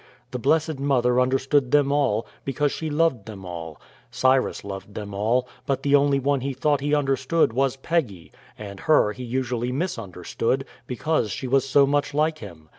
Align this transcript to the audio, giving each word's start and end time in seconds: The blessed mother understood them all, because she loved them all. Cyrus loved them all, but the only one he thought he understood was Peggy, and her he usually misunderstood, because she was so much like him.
The 0.31 0.39
blessed 0.39 0.79
mother 0.79 1.19
understood 1.19 1.69
them 1.69 1.91
all, 1.91 2.25
because 2.43 2.71
she 2.71 2.89
loved 2.89 3.27
them 3.27 3.45
all. 3.45 3.79
Cyrus 4.09 4.63
loved 4.63 4.95
them 4.95 5.13
all, 5.13 5.47
but 5.67 5.83
the 5.83 5.93
only 5.93 6.17
one 6.17 6.41
he 6.41 6.53
thought 6.53 6.81
he 6.81 6.95
understood 6.95 7.53
was 7.53 7.75
Peggy, 7.75 8.31
and 8.57 8.79
her 8.79 9.11
he 9.11 9.23
usually 9.23 9.71
misunderstood, 9.71 10.65
because 10.87 11.29
she 11.29 11.47
was 11.47 11.69
so 11.69 11.85
much 11.85 12.15
like 12.15 12.39
him. 12.39 12.69